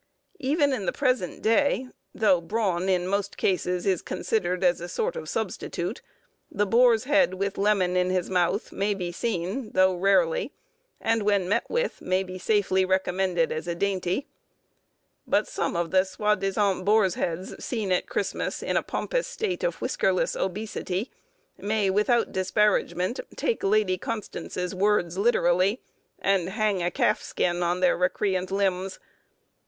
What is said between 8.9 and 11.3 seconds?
be seen, though rarely, and